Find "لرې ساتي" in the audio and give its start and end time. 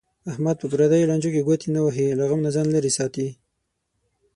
2.75-3.27